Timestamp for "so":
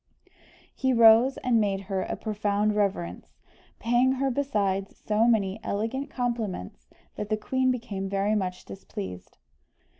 5.05-5.27